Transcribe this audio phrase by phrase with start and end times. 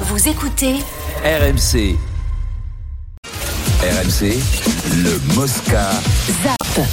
[0.00, 0.74] Vous écoutez
[1.24, 1.96] RMC.
[3.80, 4.36] RMC,
[5.02, 5.90] le Mosca.
[6.42, 6.86] ZAP.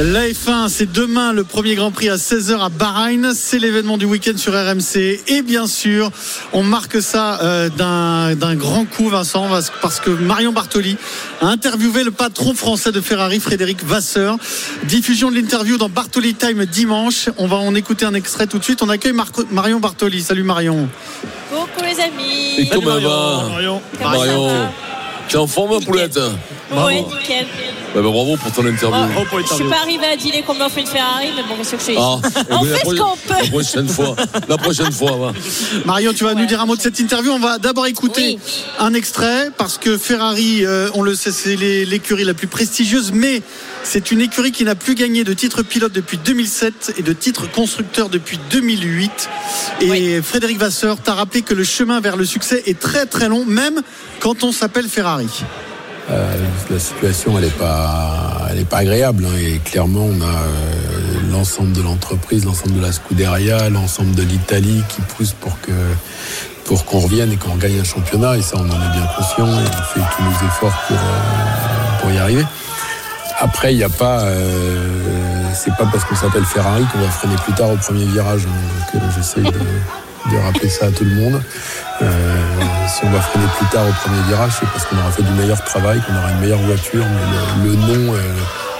[0.00, 3.32] La F1, c'est demain le premier Grand Prix à 16h à Bahreïn.
[3.34, 5.20] C'est l'événement du week-end sur RMC.
[5.28, 6.10] Et bien sûr,
[6.52, 9.48] on marque ça euh, d'un d'un grand coup, Vincent,
[9.82, 10.96] parce que Marion Bartoli
[11.40, 14.36] a interviewé le patron français de Ferrari, Frédéric Vasseur.
[14.84, 17.28] Diffusion de l'interview dans Bartoli Time dimanche.
[17.38, 18.82] On va en écouter un extrait tout de suite.
[18.82, 20.22] On accueille Marco- Marion Bartoli.
[20.22, 20.88] Salut Marion.
[21.50, 22.54] Coucou les amis.
[22.58, 23.82] Et comment elle va Marion.
[23.98, 24.70] Comment Marion, ça va
[25.28, 26.18] t'es en forme, poulette?
[26.70, 27.46] Ouais, nickel.
[27.94, 29.00] Bah, bah, Bravo pour ton interview.
[29.16, 31.92] Oh, je suis pas arrivé à dîner qu'on m'offre une Ferrari, mais bon, qu'est-ce que
[31.92, 32.16] je Ah,
[32.50, 33.42] On eh ben, fait la ce qu'on peut.
[33.42, 34.16] La prochaine fois.
[34.48, 35.32] La prochaine fois, va.
[35.84, 37.32] Marion, tu vas nous dire un mot de cette interview.
[37.32, 38.62] On va d'abord écouter Oui.
[38.78, 43.42] un extrait parce que Ferrari, euh, on le sait, c'est l'écurie la plus prestigieuse, mais
[43.82, 47.50] c'est une écurie qui n'a plus gagné de titre pilote depuis 2007 et de titre
[47.50, 49.28] constructeur depuis 2008.
[49.80, 50.22] Et Oui.
[50.22, 53.80] Frédéric Vasseur t'a rappelé que le chemin vers le succès est très très long, même
[54.20, 55.28] quand on s'appelle Ferrari.
[56.10, 56.36] Euh,
[56.70, 59.26] la situation, elle n'est pas, elle est pas agréable.
[59.26, 64.22] hein, et clairement, on a euh, l'ensemble de l'entreprise, l'ensemble de la Scuderia, l'ensemble de
[64.22, 65.72] l'Italie qui pousse pour que
[66.64, 68.36] pour qu'on revienne et qu'on gagne un championnat.
[68.36, 69.46] Et ça, on en est bien conscient.
[69.46, 72.44] Et on fait tous nos efforts pour euh, pour y arriver.
[73.40, 77.36] Après, il n'y a pas, euh, c'est pas parce qu'on s'appelle Ferrari qu'on va freiner
[77.36, 78.42] plus tard au premier virage.
[78.46, 78.94] hein.
[78.94, 81.40] Donc, euh, j'essaye de, de rappeler ça à tout le monde.
[82.02, 82.36] Euh,
[82.88, 85.32] si on va freiner plus tard au premier virage, c'est parce qu'on aura fait du
[85.32, 88.18] meilleur travail, qu'on aura une meilleure voiture, mais le, le nom, euh,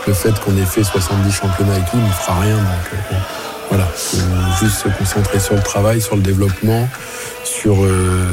[0.09, 2.57] le fait qu'on ait fait 70 championnats et tout, ne fera rien.
[2.57, 3.15] Donc euh,
[3.69, 4.17] voilà, faut
[4.65, 6.89] juste se concentrer sur le travail, sur le développement,
[7.45, 7.77] sur,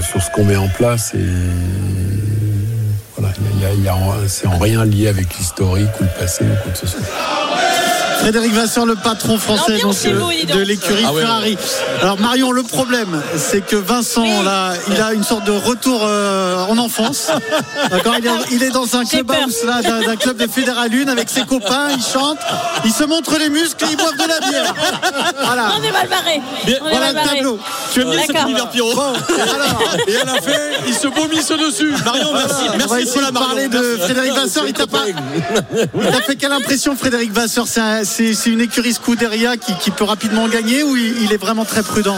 [0.01, 1.19] sur ce qu'on met en place et
[4.27, 7.01] c'est en rien lié avec l'historique ou le passé ou quoi que ce soit.
[8.19, 11.57] Frédéric Vasseur, le patron français donc, euh, de l'écurie Ah ouais, Ferrari.
[12.01, 14.45] Alors Marion, le problème, c'est que Vincent, Oui.
[14.45, 17.27] là, il a une sorte de retour euh, en enfance.
[17.91, 21.09] D'accord il, est, il est dans un J'ai clubhouse là, d'un club de Fédéral Lune
[21.09, 22.39] avec ses copains, il chante,
[22.83, 24.73] il se montre les muscles et ils boivent de la bière.
[25.45, 25.71] Voilà.
[25.79, 26.41] On est mal barré.
[26.63, 27.35] On est Voilà mal le barré.
[27.37, 27.59] tableau.
[27.93, 31.47] Tu aimes bien cet univers Pierrot Bon, alors, Et elle a fait, il se vomisse
[31.49, 31.93] dessus.
[32.05, 32.55] Marion, merci.
[32.67, 34.63] on va Merci essayer pour la de parler de Frédéric Vasseur.
[34.67, 37.65] Il t'a pas, il t'a fait quelle impression, Frédéric Vasseur?
[37.67, 41.81] C'est un- C'est une écurie Scuderia qui, peut rapidement gagner ou il, est vraiment très
[41.81, 42.17] prudent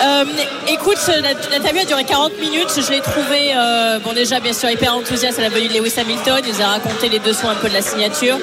[0.00, 0.24] Euh,
[0.68, 2.68] écoute, la- l'interview a duré 40 minutes.
[2.76, 5.94] Je l'ai trouvé, euh, bon déjà bien sûr hyper enthousiaste à la venue de Lewis
[5.98, 6.40] Hamilton.
[6.46, 8.38] Il nous a raconté les dessous un peu de la signature.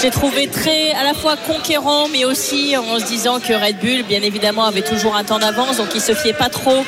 [0.00, 4.02] J'ai trouvé très à la fois conquérant, mais aussi en se disant que Red Bull,
[4.02, 6.84] bien évidemment, avait toujours un temps d'avance, donc il se fiait pas trop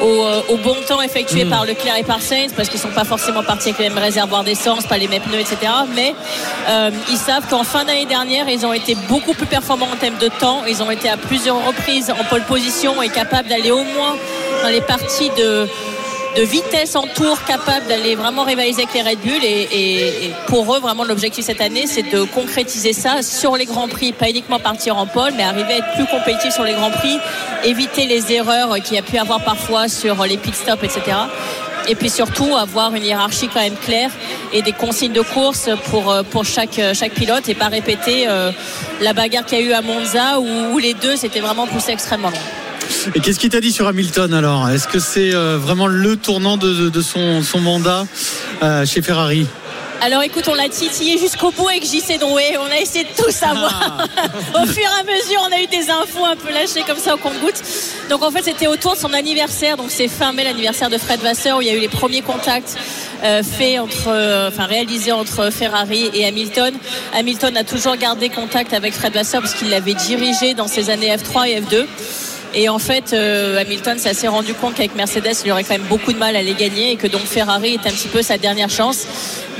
[0.00, 3.04] au, euh, au bon temps effectué par Leclerc et par Sainz, parce qu'ils sont pas
[3.04, 5.56] forcément partis avec les mêmes réservoirs d'essence, pas les mêmes pneus, etc.
[5.96, 6.14] Mais
[6.68, 10.18] euh, ils savent qu'en fin d'année dernière, ils ont été beaucoup plus performants en termes
[10.18, 10.64] de temps.
[10.68, 14.16] Ils ont été à plusieurs reprises en pole position et capables d'aller au moins
[14.62, 15.66] dans les parties de
[16.36, 20.80] de vitesse en tour capable d'aller vraiment rivaliser avec les Red Bull et, pour eux
[20.80, 24.96] vraiment l'objectif cette année c'est de concrétiser ça sur les grands prix pas uniquement partir
[24.96, 27.18] en pole mais arriver à être plus compétitif sur les grands prix
[27.64, 31.16] éviter les erreurs qu'il y a pu avoir parfois sur les pit stops etc
[31.88, 34.10] et puis surtout avoir une hiérarchie quand même claire
[34.52, 38.50] et des consignes de course pour, euh, pour chaque, chaque pilote et pas répéter euh,
[39.00, 42.32] la bagarre qu'il y a eu à Monza où, les deux s'étaient vraiment poussés extrêmement.
[43.14, 44.68] Et qu'est-ce qu'il t'a dit sur Hamilton alors?
[44.68, 48.06] Est-ce que c'est euh, vraiment le tournant de, de- de son, son mandat
[48.62, 49.46] euh, chez Ferrari?
[50.00, 52.56] Alors écoute, on l'a titillé jusqu'au bout avec JC Drouet.
[52.60, 54.06] On a essayé de tout savoir.
[54.62, 57.14] au fur et à mesure, on a eu des infos un peu lâchées comme ça
[57.14, 57.62] au compte-gouttes.
[58.10, 59.76] Donc en fait, c'était autour de son anniversaire.
[59.78, 62.20] Donc c'est fin mai, l'anniversaire de Fred Vasseur, où il y a eu les premiers
[62.22, 62.76] contacts
[63.22, 66.74] euh, faits entre, euh, enfin réalisés entre Ferrari et Hamilton.
[67.16, 71.14] Hamilton a toujours gardé contact avec Fred Vasseur parce qu'il l'avait dirigé dans ses années
[71.16, 71.86] F3 et F2.
[72.54, 76.12] Et en fait, euh, Hamilton s'est rendu compte qu'avec Mercedes, il aurait quand même beaucoup
[76.12, 78.70] de mal à les gagner et que donc Ferrari est un petit peu sa dernière
[78.70, 79.06] chance.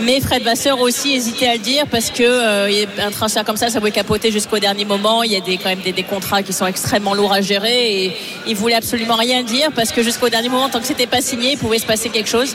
[0.00, 3.69] Mais Fred Vasseur aussi hésitait à le dire parce que euh, un transfert comme ça,
[3.69, 5.22] ça pouvait capoter jusqu'au dernier moment.
[5.22, 8.05] Il y a des, quand même des, des contrats qui sont extrêmement lourds à gérer
[8.05, 8.12] et
[8.47, 11.53] il voulait absolument rien dire parce que jusqu'au dernier moment, tant que c'était pas signé,
[11.53, 12.55] il pouvait se passer quelque chose.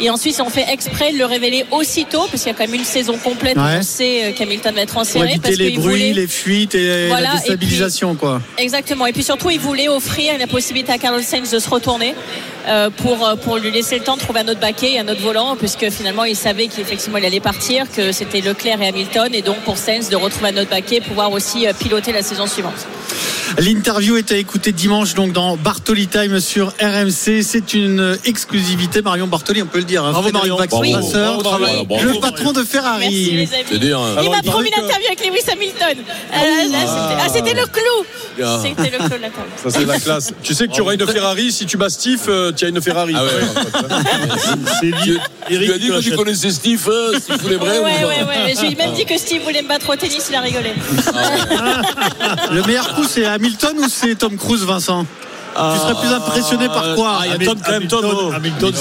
[0.00, 2.64] Et ensuite, ils ont fait exprès de le révéler aussitôt parce qu'il y a quand
[2.66, 3.76] même une saison complète où Ouais.
[3.78, 6.74] on sait euh, qu'Hamilton va être Pour transféré éviter parce les bruits, voulait- les fuites
[6.74, 8.40] et Voilà, la et déstabilisation quoi.
[8.58, 9.06] Exactement.
[9.06, 12.14] Et puis surtout, il voulait offrir la possibilité à Carlos Sainz de se retourner
[12.96, 15.56] pour, euh, pour lui laisser le temps de trouver un autre baquet, un autre volant,
[15.56, 19.56] puisque finalement, il savait qu'effectivement, il allait partir, que c'était Leclerc et Hamilton, et donc
[19.60, 22.86] pour Sainz de retrouver un autre baquet, pouvoir aussi euh, piloter la saison suivante.
[23.58, 27.42] L'interview est à écouter dimanche donc dans Bartoli Time sur RMC.
[27.42, 29.02] C'est une exclusivité.
[29.02, 30.04] Marion Bartoli, on peut le dire.
[30.04, 30.12] hein.
[30.12, 30.64] Bravo, Frédéric Marion.
[30.64, 31.06] Vax- Bravo.
[31.06, 32.04] Vasseur, Bravo, bravo.
[32.04, 33.08] le patron de Ferrari.
[33.10, 33.64] Merci les amis.
[33.68, 33.98] C'est dire.
[33.98, 34.20] hein.
[34.22, 35.98] Il m'a promis l'interview avec Lewis Hamilton.
[35.98, 36.36] Euh,
[36.70, 38.06] là, c'était- ah, c'était le clou.
[38.42, 38.60] Ah.
[38.62, 39.52] C'était le de l'interview.
[39.56, 40.32] Ça, c'est la classe.
[40.42, 41.52] Tu sais que tu auras une Ferrari.
[41.52, 43.14] Si tu bats Steve, euh, tu as une Ferrari.
[43.16, 43.30] Ah ouais.
[44.80, 47.68] C'est Tu, tu lui as dit que tu connaissais Steve, hein, Steve Ouais, ou ouais,
[47.68, 48.54] pas ouais, ouais.
[48.54, 50.70] Je lui ai même dit que Steve voulait me battre au tennis, il a rigolé.
[52.52, 55.06] Le meilleur coup, c'est Hamilton ou c'est Tom Cruise, Vincent?
[55.56, 58.04] Tu serais plus impressionné par quoi Ah, Tom quand même, Tom.
[58.04, 58.30] oh.
[58.34, 58.72] Hamilton,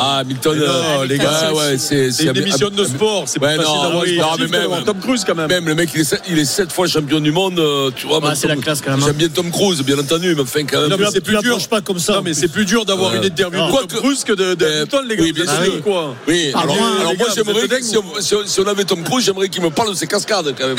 [0.00, 3.24] ah, Hamilton, non, euh, les gars, ouais, ouais, c'est C'est une émission de sport.
[3.26, 5.34] C'est pas Ouais, facile non, d'avoir oui, un non, sportif mais même- Tom Cruise quand
[5.34, 5.48] même.
[5.48, 8.06] Même le mec, il est, sept- il est sept fois champion du monde, euh, tu
[8.06, 8.18] vois.
[8.18, 9.06] Ouais, même c'est la classe, quand même, hein.
[9.06, 10.90] J'aime bien Tom Cruise, bien entendu, mais enfin, quand même.
[10.90, 11.58] Non, mais c'est plus dur.
[11.68, 12.14] pas comme ça.
[12.14, 13.18] Non, mais c'est plus dur d'avoir Ouais.
[13.18, 13.68] une interview Non.
[13.70, 15.22] de Tom Cruise que de, de Euh, Hamilton, les gars.
[15.22, 15.82] oui, bien Vous sûr.
[15.82, 17.96] quoi Oui, Ah, alors, bien, alors les moi gars, vous j'aimerais êtes que dingues, si
[17.98, 20.54] on, si on- si on avait Tom Cruise, j'aimerais qu'il me parle de ses cascades
[20.58, 20.76] quand même.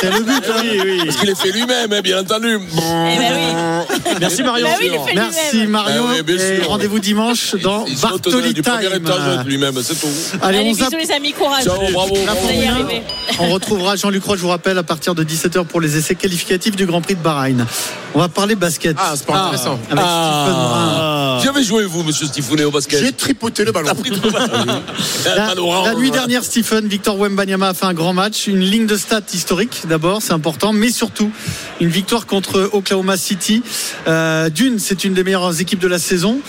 [0.00, 0.42] C'est le but.
[0.48, 1.04] hein.
[1.04, 2.58] Parce qu'il les fait lui-même, hein, bien entendu.
[2.58, 4.14] Eh ben oui.
[4.20, 4.66] Merci Marion.
[4.66, 5.66] Bah oui, il Merci.
[5.66, 6.04] Marion.
[6.08, 6.68] Ah oui, bien Et sûr.
[6.68, 8.62] rendez-vous dimanche dans Il Bartoli Time.
[8.80, 10.06] étage lui-même, c'est tout.
[10.42, 11.64] Allez, Allez, on bisous les amis, courage.
[11.64, 12.14] Ciao, bravo.
[12.14, 12.46] La bravo.
[12.46, 12.72] Ça y est, Formule 1.
[12.84, 13.02] arrivé.
[13.40, 16.76] On retrouvera Jean-Luc Roy, je vous rappelle, à partir de 17h pour les essais qualificatifs
[16.76, 17.66] du Grand Prix de Bahreïn.
[18.14, 18.96] On va parler basket.
[18.98, 19.78] Ah, c'est pas intéressant.
[19.90, 21.38] Avec Stephen Brun.
[21.42, 23.90] Qui avez joué, vous, monsieur Stifounet, au basket J'ai tripoté le ballon.
[25.24, 25.84] La, Mal au rang.
[25.84, 29.20] la nuit dernière, Stephen, Victor Wembanyama a fait un grand match, une ligne de stats
[29.32, 31.30] historique d'abord, c'est important, mais surtout
[31.80, 33.62] une victoire contre Oklahoma City.
[34.06, 36.40] Euh, D'une, c'est une des meilleures équipes de la saison.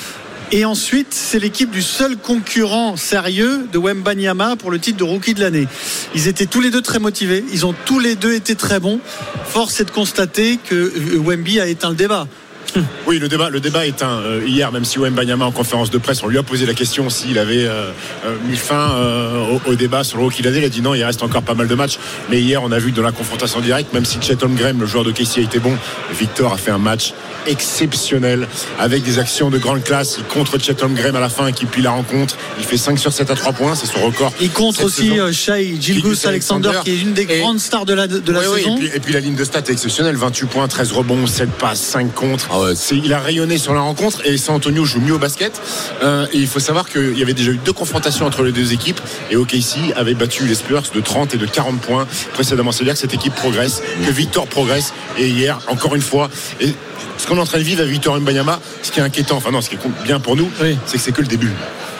[0.51, 5.33] Et ensuite, c'est l'équipe du seul concurrent sérieux de Wembanyama pour le titre de rookie
[5.33, 5.67] de l'année.
[6.13, 8.99] Ils étaient tous les deux très motivés, ils ont tous les deux été très bons.
[9.45, 12.27] Force est de constater que euh, Wemby a éteint le débat.
[13.07, 14.19] Oui, le débat, le débat est un.
[14.19, 17.09] euh, hier, même si Wembanyama en conférence de presse, on lui a posé la question
[17.09, 17.91] s'il avait euh,
[18.25, 20.57] euh, mis fin euh, au, au débat sur le hockey l'année.
[20.59, 21.97] Il a dit non, il reste encore pas mal de matchs.
[22.29, 25.03] Mais hier, on a vu dans la confrontation directe, même si Chet Holmgren, le joueur
[25.03, 25.77] de Casey, a été bon,
[26.17, 27.13] Victor a fait un match
[27.47, 28.47] exceptionnel
[28.79, 30.15] avec des actions de grande classe.
[30.17, 32.35] Il contre Chet Holmgren à la fin, qui plie la rencontre.
[32.57, 34.33] Il fait 5 sur 7 à 3 points, c'est son record.
[34.41, 36.79] Il Cette aussi euh, Shai Gilgus Alexander, Alexander.
[36.83, 38.75] qui est une des Et- grandes stars de la, de la ouais, saison.
[38.75, 41.51] et, puis, et puis la ligne de stats est exceptionnelle 28 points, 13 rebonds, 7
[41.51, 42.47] passes, 5 contre.
[42.51, 42.64] Ah ouais.
[42.73, 45.61] C'est- il a rayonné sur la rencontre et San Antonio joue mieux au basket.
[46.03, 48.73] Euh, et il faut savoir qu'il y avait déjà eu deux confrontations entre les deux
[48.73, 52.71] équipes et OKC avait battu les Spurs de 30 et de 40 points précédemment.
[52.71, 54.93] C'est-à-dire que cette équipe progresse, que Victor progresse.
[55.17, 56.29] Et hier, encore une fois,
[56.61, 56.73] et
[57.17, 59.51] ce qu'on est en train de vivre avec Victor Mbanyama, ce qui est inquiétant, enfin
[59.51, 60.77] non, ce qui est bien pour nous, Oui.
[60.85, 61.51] c'est que c'est que le début.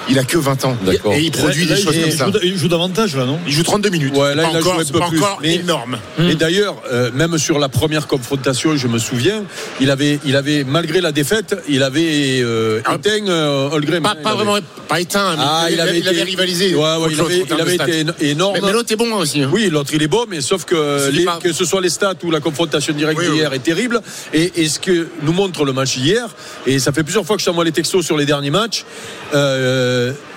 [0.10, 0.78] Il a que 20 ans.
[0.86, 1.14] D'accord.
[1.14, 2.26] Et il produit des choses il, comme ça.
[2.26, 3.40] joue, il joue davantage là, non?
[3.48, 4.16] Il joue 32 minutes.
[4.16, 5.18] Ouais, là, il a encore, joué un peu pas plus.
[5.20, 5.98] encore Mais- énorme.
[6.20, 9.44] Et d'ailleurs, euh, même sur la première confrontation, je me souviens,
[9.82, 12.96] il avait, il avait malgré la défaite, il avait euh, Ah.
[12.96, 13.70] éteint euh.
[13.70, 14.58] Pas, Il pas avait- vraiment,
[14.88, 16.76] pas éteint, mais Ah, il, avait, il avait rivalisé.
[16.76, 18.54] Ouais, ouais, il avait, il été énorme.
[18.56, 19.42] Mais, mais l'autre est bon aussi.
[19.42, 19.50] hein.
[19.52, 21.90] Oui, l'autre il est beau, mais sauf que C'est les- pas- que ce soit les
[21.90, 23.36] stats ou la confrontation directe Oui, oui.
[23.38, 24.02] d'hier est terrible.
[24.34, 26.28] Et, et ce que nous montre le match hier,
[26.68, 28.86] et ça fait plusieurs fois que je t'envoie les textos sur les derniers matchs.
[29.34, 29.94] euh,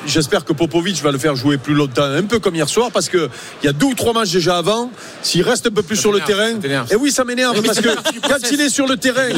[0.06, 3.08] J'espère que Popovic va le faire jouer plus longtemps, un peu comme hier soir, parce
[3.08, 3.28] que
[3.62, 4.90] il y a deux ou trois matchs déjà avant.
[5.22, 6.52] S'il reste un peu plus Ça sur le terrain,
[6.90, 7.88] et oui, ça m'énerve parce c'est que
[8.28, 9.28] quand il est sur le terrain,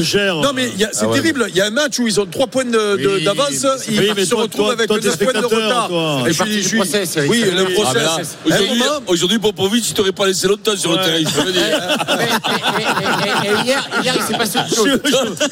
[0.43, 1.15] non mais c'est Ah ouais.
[1.21, 1.47] terrible.
[1.49, 4.11] Il y a un match où ils ont trois points Oui, d'avance, c'est- ils oui,
[4.15, 5.91] mais se retrouvent avec toi, 9 t'es points de retard.
[6.27, 7.19] Et je suis- je suis- process.
[7.29, 8.37] Oui, le Ah, process.
[8.53, 8.59] un
[9.07, 11.19] Aujourd'hui, Popovic, il t'aurait pas laissé longtemps sur le terrain.
[11.19, 11.59] Je le dis.
[11.59, 14.89] Et, et- et- et hier, hier, il s'est passé autre chose.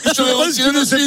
[0.04, 1.06] Je de suite.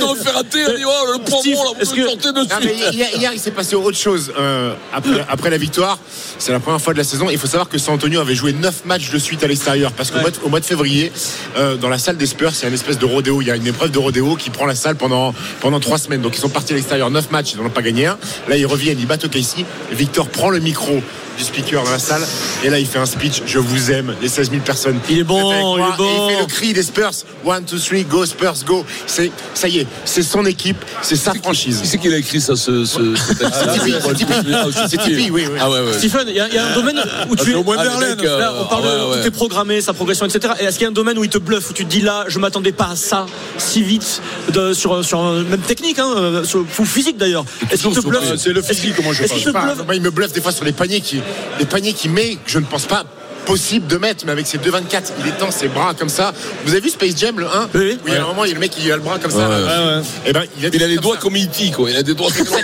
[0.00, 0.64] t'aurais fait rater.
[0.68, 3.01] On dit, oh, le là, vous sortez de suite.
[3.02, 4.32] Hier, hier, il s'est passé autre chose.
[4.38, 5.98] Euh, après, après la victoire,
[6.38, 7.28] c'est la première fois de la saison.
[7.30, 9.92] Il faut savoir que San Antonio avait joué 9 matchs de suite à l'extérieur.
[9.92, 11.12] Parce qu'au mois, de- au mois de février,
[11.56, 13.42] euh, dans la salle des Spurs, il y a une espèce de rodéo.
[13.42, 16.20] Il y a une épreuve de rodéo qui prend la salle pendant, pendant 3 semaines.
[16.22, 18.18] Donc ils sont partis à l'extérieur 9 matchs, ils n'en ont pas gagné un.
[18.48, 19.64] Là, ils reviennent, ils battent OKC.
[19.92, 21.02] Victor prend le micro
[21.38, 22.22] du speaker dans la salle.
[22.64, 23.42] Et là, il fait un speech.
[23.46, 24.98] Je vous aime, les 16 000 personnes.
[25.08, 26.04] Il est bon, il est bon.
[26.28, 27.10] Et il fait le cri des Spurs.
[27.48, 28.84] 1, 2, 3, go Spurs, go.
[29.06, 31.80] C'est, ça y est, c'est son équipe, c'est sa franchise.
[31.82, 34.54] Qui c'est qui a écrit ça, ce, ce, ce texte C'est Tipeee, c'est Tipeee.
[34.54, 35.58] Ah, C'est Tipeee, oui, oui.
[35.60, 35.92] Ah ouais, ouais.
[35.98, 37.54] Stephen, il y, a- il y a un domaine où tu c'est es.
[37.54, 40.54] au moins Ah, Là, on parle ah ouais, de tout est programmé, sa progression, etc.
[40.60, 42.00] Et est-ce qu'il y a un domaine où il te bluffe, où tu te dis
[42.02, 43.26] là, je m'attendais pas à ça
[43.58, 44.20] si vite,
[44.52, 47.44] de- sur, sur même technique, hein, euh, sur- physique d'ailleurs.
[47.70, 49.46] Est-ce qu'il te bluffe c'est le physique, comment je bluffe
[49.86, 51.20] moi, il me bluffe des fois sur les paniers qui,
[51.58, 53.04] les paniers qu'il met, je ne pense pas
[53.46, 56.32] possible de mettre, mais avec ses 2,24, il étend ses bras comme ça.
[56.64, 57.98] Vous avez vu Space Jam, le 1 Oui, oui.
[58.06, 59.30] il y a un moment, il y a le mec qui a le bras comme
[59.30, 59.48] ça.
[59.48, 60.02] Ouais, ouais.
[60.26, 61.90] Et ben, il a, Il les doigts comme comme E.T., quoi.
[61.90, 62.56] Il a des doigts comme ça.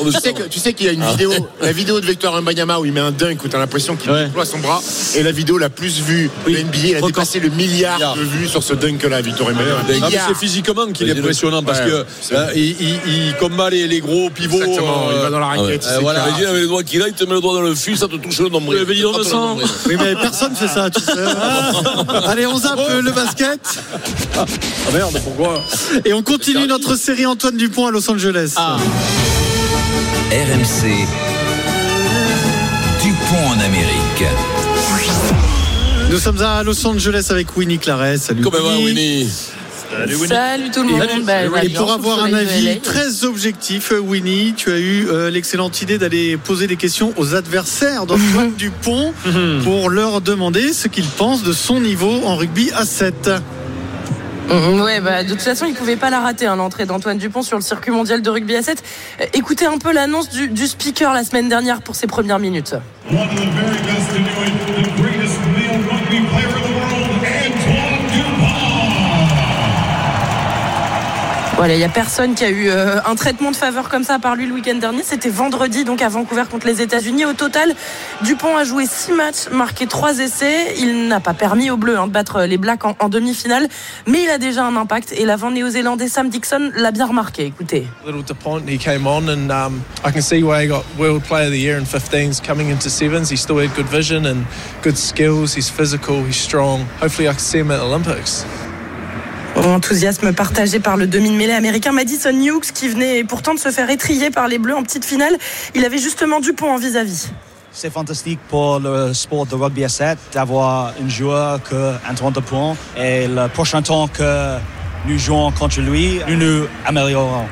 [0.00, 2.78] Tu sais, que- tu sais qu'il y a une vidéo, la vidéo de Victor Wembanyama
[2.78, 4.26] où il met un dunk où t'as l'impression qu'il Ouais.
[4.26, 4.80] déploie son bras
[5.16, 6.52] et la vidéo la plus vue Oui.
[6.54, 9.80] de NBA, il a dépassé le milliard de vues sur ce dunk-là, Victor Wembanyama.
[9.88, 10.26] Ah, Milliard.
[10.28, 13.98] c'est physiquement qu'il est impressionnant parce ouais, que euh, il, il- il combat les, les
[14.00, 14.58] gros pivots.
[14.58, 15.84] Exactement, il euh, va dans la raquette.
[15.86, 16.28] euh, il voilà.
[16.28, 18.06] Imagine avec les doigts qu'il a, il te met le doigt dans le fil, ça
[18.06, 18.84] te touche le nombril.
[18.88, 21.12] Oui, mais personne fait ça, tu sais.
[22.26, 23.60] Allez, on zappe le basket
[24.36, 24.44] Ah
[24.92, 25.62] merde, pourquoi
[26.04, 28.54] et on continue notre série Antoine Dupont à Los Angeles.
[30.30, 31.06] RMC.
[33.02, 34.24] Dupont en Amérique.
[36.10, 38.18] Nous sommes à Los Angeles avec Winnie Claret.
[38.18, 38.42] Salut.
[38.42, 39.28] Comment va, Winnie?
[39.90, 41.24] Winnie Salut tout le monde.
[41.24, 45.30] Bah, Et pour sous avoir un avis très objectif, euh, Winnie, tu as eu euh,
[45.30, 49.12] l'excellente idée d'aller poser des questions aux adversaires d'Antoine Dupont
[49.64, 53.30] pour leur demander ce qu'ils pensent de son niveau en rugby à 7.
[54.50, 57.42] Mhm, Ouais, bah, de toute façon, il pouvait pas la rater, hein, l'entrée d'Antoine Dupont
[57.42, 58.82] sur le circuit mondial de rugby à 7.
[59.20, 62.74] Euh, écoutez un peu l'annonce du, du speaker la semaine dernière pour ses premières minutes.
[63.10, 64.87] One of the very best
[71.58, 74.20] Voilà, il y a personne qui a eu euh, un traitement de faveur comme ça
[74.20, 75.02] par lui le week-end dernier.
[75.02, 77.24] C'était vendredi, donc à Vancouver contre les États-Unis.
[77.24, 77.74] Au total,
[78.22, 80.76] Dupont a joué 6 matchs, marqué 3 essais.
[80.78, 83.68] Il n'a pas permis aux Bleus hein, de battre les Blacks en, demi-finale,
[84.06, 85.12] mais il a déjà un impact.
[85.18, 87.46] Et l'avant néo-zélandais Sam Dixon l'a bien remarqué.
[87.46, 87.88] Écoutez.
[88.06, 91.46] little DuPont, he came on, and um, I can see why he got World Player
[91.46, 93.30] of the Year in 15s coming into sevens.
[93.30, 94.46] He still had good vision and
[94.82, 95.54] good skills.
[95.54, 96.86] He's physical, he's strong.
[97.00, 98.44] Hopefully, I can see him at Olympics.
[99.74, 104.30] Enthousiasme partagé par le demi-mêlée américain Madison Hughes qui venait pourtant de se faire étrier
[104.30, 105.36] par les Bleus en petite finale.
[105.74, 107.30] Il avait justement Dupont en vis-à-vis.
[107.72, 112.76] C'est fantastique pour le sport de rugby à 7 d'avoir un joueur que Antoine Dupont
[112.96, 114.56] et le prochain temps que
[115.06, 117.46] nous jouons contre lui, nous nous améliorons.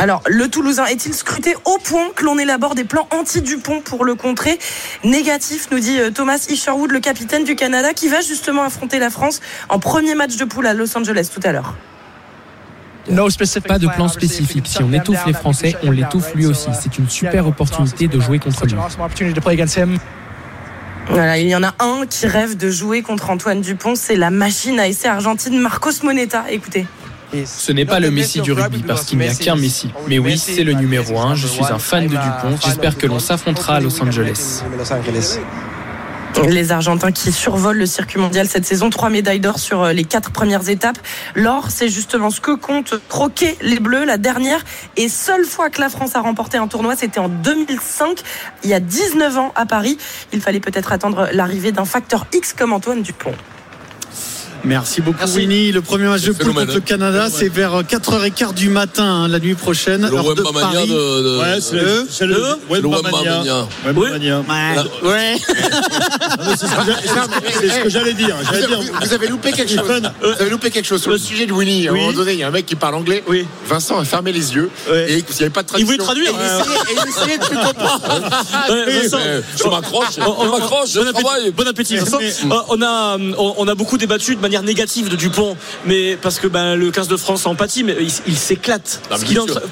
[0.00, 4.14] Alors, le Toulousain est-il scruté au point que l'on élabore des plans anti-Dupont pour le
[4.14, 4.58] contrer
[5.04, 9.10] Négatif, nous dit euh, Thomas Isherwood, le capitaine du Canada, qui va justement affronter la
[9.10, 11.74] France en premier match de poule à Los Angeles tout à l'heure.
[13.68, 14.68] Pas de plan spécifique.
[14.68, 16.70] Si on étouffe les Français, on l'étouffe lui aussi.
[16.80, 18.76] C'est une super opportunité de jouer contre lui.
[21.10, 24.30] Voilà, il y en a un qui rêve de jouer contre Antoine Dupont, c'est la
[24.30, 26.44] machine à essai argentine Marcos Moneta.
[26.48, 26.86] Écoutez.
[27.44, 29.90] Ce n'est pas le Messi du rugby parce qu'il n'y a qu'un Messi.
[30.08, 31.34] Mais oui, c'est le numéro 1.
[31.34, 32.56] Je suis un fan de Dupont.
[32.64, 34.62] J'espère que l'on s'affrontera à Los Angeles.
[36.48, 40.04] Les Argentins qui survolent le circuit mondial cette saison, trois médailles d'or sur euh, les
[40.04, 40.98] quatre premières étapes.
[41.34, 44.04] L'or, c'est justement ce que comptent croquer les Bleus.
[44.04, 44.64] La dernière
[44.96, 48.20] et seule fois que la France a remporté un tournoi, c'était en 2005,
[48.64, 49.98] il y a 19 ans à Paris.
[50.32, 53.34] Il fallait peut-être attendre l'arrivée d'un facteur X comme Antoine Dupont.
[54.64, 55.72] Merci beaucoup Winnie.
[55.72, 56.80] Le premier match de poule contre le hein.
[56.84, 60.02] Canada, c'est vers 4h15 du matin hein, la nuit prochaine.
[60.10, 60.88] Le heure de Paris.
[60.88, 60.94] de.
[60.94, 62.34] de- Ouais, c'est Le- le, c'est le,
[62.70, 63.66] le- le Wembamania.
[65.02, 65.36] Ouais.
[66.32, 68.36] Ah C'est ce que j'allais dire.
[68.36, 68.92] Vous J'allais avez, dire.
[69.02, 70.02] vous avez loupé quelque chose.
[70.22, 71.88] Vous avez loupé quelque chose sur le sujet de Winnie.
[71.88, 73.22] À un moment donné, il y a un mec qui parle anglais.
[73.28, 73.46] Oui.
[73.66, 74.70] Vincent a fermé les yeux.
[74.90, 75.10] Ouais.
[75.12, 75.86] Et il n'y avait pas de Il traduction.
[75.86, 76.30] voulait traduire.
[76.30, 78.10] Et il essayait, il de plus comprendre.
[78.68, 81.50] Je m'accroche, je m'accroche, Bon appétit, travaille.
[81.52, 82.18] bon appétit, Vincent.
[82.20, 86.38] Euh, on, a, on, on a beaucoup débattu de manière négative de Dupont, mais parce
[86.38, 89.00] que ben, le 15 de France a empathie, mais il, il s'éclate.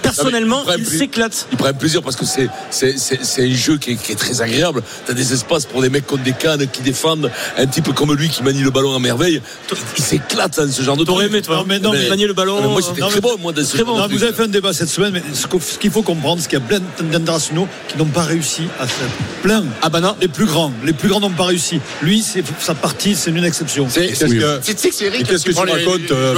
[0.02, 1.46] Personnellement, Non, il il prend s'éclate.
[1.52, 4.16] Ils prennent plaisir parce que c'est c'est c'est c'est un jeu qui est, qui est
[4.16, 4.82] très agréable.
[5.06, 8.28] T'as des espaces pour des mecs comme des cannes qui défendent, un type comme lui
[8.28, 9.40] qui manie le ballon à merveille.
[9.96, 11.34] Il s'éclate dans ce genre de T'aurais truc.
[11.36, 12.60] aimé, toi, Non, mais non, mais- manier le ballon.
[12.62, 13.96] Non, moi c'était très bon moi dans ce Très bon.
[13.96, 15.46] genre de Non, vous avez fait un débat cette semaine, mais ce
[15.78, 19.08] qu'il faut comprendre, c'est qu'il y a plein d'internationaux qui n'ont pas réussi à faire.
[19.42, 19.64] Plein.
[19.82, 20.16] Ah bah non.
[20.20, 20.72] Les plus grands.
[20.84, 21.80] Les plus grands n'ont pas réussi.
[22.02, 22.24] Lui,
[22.60, 23.86] sa partie, c'est une exception.
[23.90, 26.34] C'est- que- sais que c'est et Eric qu'est-ce que tu racontes euh,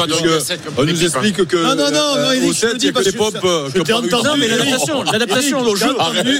[0.77, 1.57] On nous explique que.
[1.57, 4.09] Non, non, non, au je sept, te il y a que des entendu.
[4.11, 5.97] Non, mais l'adaptation, l'adaptation au jeu.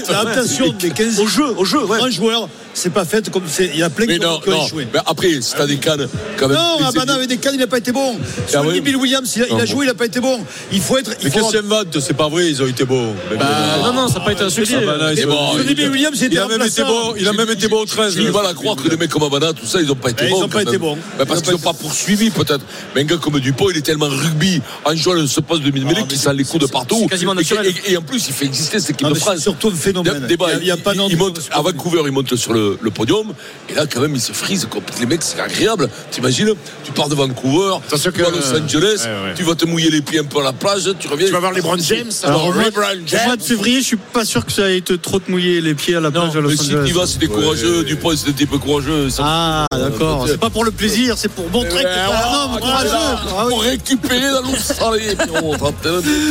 [0.09, 1.97] L'adaptation des 15 Au jeu, au jeu, ouais.
[1.97, 3.69] grands joueurs, c'est pas fait comme c'est.
[3.73, 4.87] Il y a plein Mais qui ont échoué.
[4.93, 6.57] Mais après, si t'as des cannes, quand même.
[6.57, 8.15] Non, ah bah non, avec des cannes, il n'a pas été bon.
[8.47, 8.81] Sur Ah le oui.
[8.81, 10.39] Bill Williams, il a, il joué, il n'a pas été bon.
[10.71, 11.11] Il faut être.
[11.21, 13.13] Il Mais qu'est-ce c'est pas vrai, ils ont été bons.
[13.37, 13.45] Bah,
[13.83, 14.43] non, non, ça n'a pas été.
[14.43, 17.67] Ah Sur le Bill Williams, il il a même été bon, il a même été
[17.67, 18.15] bon au 13.
[18.15, 20.09] J'ai du mal à croire que les mecs comme Abana, tout ça, ils n'ont pas
[20.09, 20.43] été Eh, ils bons.
[20.43, 20.97] ont pas été bons.
[21.27, 22.61] Parce qu'ils n'ont pas poursuivi, peut-être.
[22.95, 26.01] Mais un gars comme Dupont, il est tellement rugby, en jouant ce poste de mid-mêlée,
[26.03, 27.07] Ah, qui sent les coups de partout.
[27.11, 27.73] Et- naturel.
[27.87, 29.35] Et, et en plus, il fait exister cette équipe de France.
[29.37, 30.25] c'est surtout un phénomène.
[30.27, 33.33] Débat, Il il il, il de- monte, à Vancouver, il monte sur le, le podium.
[33.69, 34.67] Et là, quand même, il se frise.
[34.69, 35.89] comme Les mecs, c'est agréable.
[36.11, 36.53] T'imagines,
[36.83, 39.33] tu pars de Vancouver, Attention tu que- vas à Los Angeles, Ouais, ouais.
[39.35, 41.27] tu vas te mouiller les pieds un peu à la plage, tu reviens.
[41.27, 42.11] Tu vas voir les Brown James.
[42.23, 44.97] Alors, mois, LeBron au mois de février, je suis pas sûr que ça ait été
[44.97, 46.83] trop te mouiller les pieds à la plage à Mais si Angeles.
[46.87, 47.83] tu vas, c'est des courageux.
[47.83, 49.09] Dupont, c'est des types courageux.
[49.09, 50.25] Ça- Ah, d'accord.
[50.27, 52.89] C'est pas pour le plaisir, c'est pour montrer que t'es un homme courageux.
[52.93, 53.45] Ah.
[53.49, 55.15] Pour récupérer dans l'Australie.